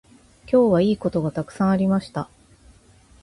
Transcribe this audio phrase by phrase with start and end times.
[0.51, 2.27] 今日はいいことがたくさんありました。